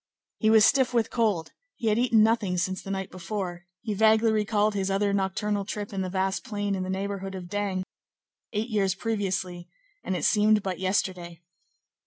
He 0.39 0.49
was 0.49 0.65
stiff 0.65 0.95
with 0.95 1.11
cold; 1.11 1.51
he 1.75 1.89
had 1.89 1.99
eaten 1.99 2.23
nothing 2.23 2.57
since 2.57 2.81
the 2.81 2.89
night 2.89 3.11
before; 3.11 3.67
he 3.81 3.93
vaguely 3.93 4.31
recalled 4.31 4.73
his 4.73 4.89
other 4.89 5.13
nocturnal 5.13 5.63
trip 5.63 5.93
in 5.93 6.01
the 6.01 6.09
vast 6.09 6.43
plain 6.43 6.73
in 6.73 6.81
the 6.81 6.89
neighborhood 6.89 7.35
of 7.35 7.47
D——, 7.49 7.83
eight 8.51 8.69
years 8.71 8.95
previously, 8.95 9.69
and 10.03 10.15
it 10.15 10.25
seemed 10.25 10.63
but 10.63 10.79
yesterday. 10.79 11.43